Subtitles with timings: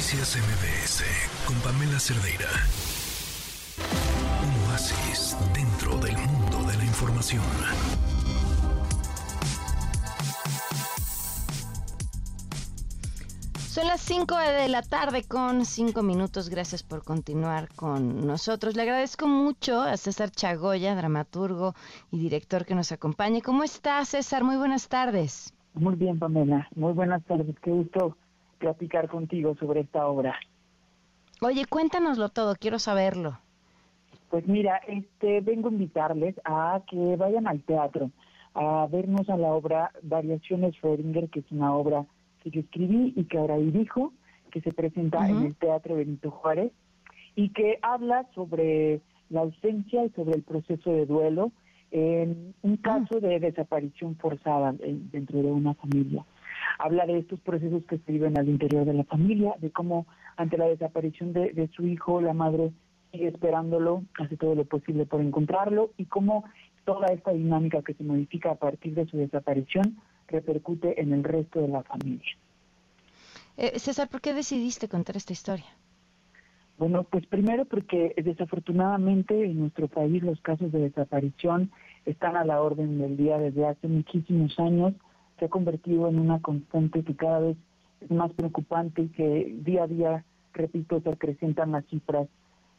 [0.00, 1.04] Noticias MBS
[1.46, 2.48] con Pamela Cerdeira.
[4.42, 7.42] Un oasis dentro del mundo de la información.
[13.68, 16.48] Son las 5 de la tarde con 5 minutos.
[16.48, 18.76] Gracias por continuar con nosotros.
[18.76, 21.74] Le agradezco mucho a César Chagoya, dramaturgo
[22.10, 23.42] y director que nos acompañe.
[23.42, 24.44] ¿Cómo está César?
[24.44, 25.52] Muy buenas tardes.
[25.74, 26.68] Muy bien, Pamela.
[26.74, 27.54] Muy buenas tardes.
[27.60, 28.16] Qué gusto
[28.60, 30.38] platicar contigo sobre esta obra.
[31.40, 33.38] Oye, cuéntanoslo todo, quiero saberlo.
[34.28, 38.10] Pues mira, este, vengo a invitarles a que vayan al teatro,
[38.54, 42.04] a vernos a la obra Variaciones Frodinger, que es una obra
[42.42, 44.12] que yo escribí y que ahora dirijo,
[44.52, 46.72] que se presenta en el Teatro Benito Juárez
[47.36, 51.52] y que habla sobre la ausencia y sobre el proceso de duelo
[51.90, 52.82] en un ah.
[52.82, 56.24] caso de desaparición forzada dentro de una familia
[56.78, 60.06] habla de estos procesos que se viven al interior de la familia, de cómo
[60.36, 62.72] ante la desaparición de, su hijo, la madre
[63.12, 66.44] sigue esperándolo, hace todo lo posible por encontrarlo y cómo
[66.84, 71.60] toda esta dinámica que se modifica a partir de su desaparición repercute en el resto
[71.60, 72.36] de la familia.
[73.56, 75.66] Eh, César, ¿por qué decidiste contar esta historia?
[76.78, 81.70] Bueno, pues primero porque desafortunadamente en nuestro país los casos de desaparición
[82.06, 84.94] están a la orden del día desde hace muchísimos años
[85.40, 87.56] se ha convertido en una constante que cada vez
[88.00, 92.28] es más preocupante y que día a día, repito, se acrecentan las cifras.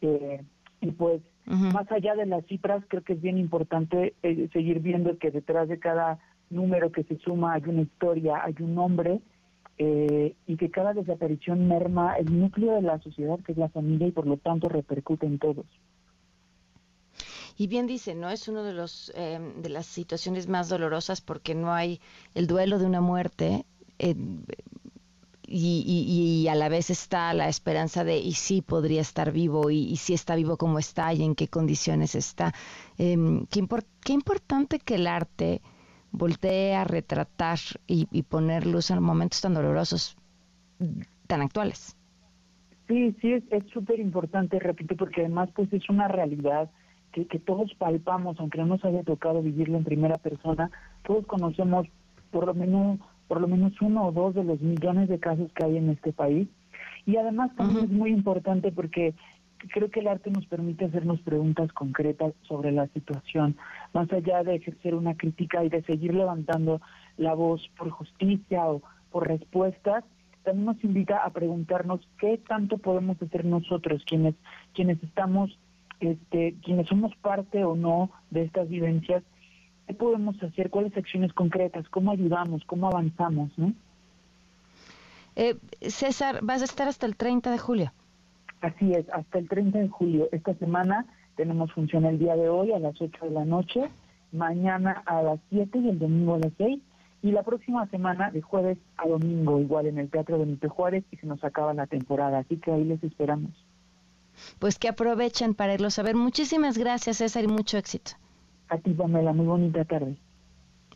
[0.00, 0.42] Eh,
[0.80, 5.18] y pues, más allá de las cifras, creo que es bien importante eh, seguir viendo
[5.18, 6.18] que detrás de cada
[6.50, 9.20] número que se suma hay una historia, hay un nombre,
[9.76, 14.06] eh, y que cada desaparición merma el núcleo de la sociedad, que es la familia,
[14.06, 15.66] y por lo tanto repercute en todos.
[17.56, 21.54] Y bien dice, no es uno de los em, de las situaciones más dolorosas porque
[21.54, 22.00] no hay
[22.34, 23.64] el duelo de una muerte
[23.98, 24.16] eh,
[25.46, 30.14] y, a la vez está la esperanza de y sí podría estar vivo y, si
[30.14, 32.52] está vivo cómo está y en qué condiciones está.
[32.98, 33.66] Em, qué,
[34.04, 35.60] qué importante que el arte
[36.14, 40.16] voltee a retratar y, poner luz en momentos tan dolorosos,
[41.26, 41.96] tan actuales.
[42.86, 46.70] Sí, sí, es súper importante, repito, porque además pues es una realidad
[47.22, 50.70] que, todos palpamos, aunque no nos haya tocado vivirlo en primera persona,
[51.06, 51.86] todos conocemos
[52.30, 52.98] por lo menos
[53.28, 56.12] por lo menos uno o dos de los millones de casos que hay en este
[56.12, 56.46] país.
[57.06, 59.14] Y además también es muy importante porque
[59.72, 63.56] creo que el arte nos permite hacernos preguntas concretas sobre la situación,
[63.94, 66.82] más allá de ejercer una crítica y de seguir levantando
[67.16, 70.04] la voz por justicia o por respuestas,
[70.42, 74.34] también nos invita a preguntarnos qué tanto podemos hacer nosotros, quienes,
[74.74, 75.58] quienes estamos
[76.00, 79.22] este, quienes somos parte o no de estas vivencias,
[79.86, 80.70] ¿qué podemos hacer?
[80.70, 81.88] ¿Cuáles acciones concretas?
[81.88, 82.62] ¿Cómo ayudamos?
[82.66, 83.50] ¿Cómo avanzamos?
[83.56, 83.72] ¿no?
[85.36, 87.92] Eh, César, vas a estar hasta el 30 de julio.
[88.60, 90.28] Así es, hasta el 30 de julio.
[90.32, 91.06] Esta semana
[91.36, 93.90] tenemos función el día de hoy a las 8 de la noche,
[94.32, 96.80] mañana a las 7 y el domingo a las 6.
[97.22, 101.16] Y la próxima semana, de jueves a domingo, igual en el Teatro Benito Juárez, y
[101.16, 102.38] se nos acaba la temporada.
[102.38, 103.50] Así que ahí les esperamos
[104.58, 106.16] pues que aprovechen para irlo a ver.
[106.16, 108.12] Muchísimas gracias, César, y mucho éxito.
[108.68, 110.16] A ti, Pamela, muy bonita tarde.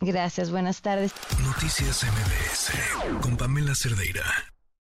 [0.01, 1.13] Gracias, buenas tardes.
[1.43, 4.23] Noticias MBS con Pamela Cerdeira.